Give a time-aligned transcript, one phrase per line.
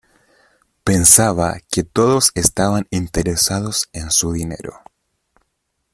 [0.83, 4.79] Pensaba que todos estaban interesados en su dinero.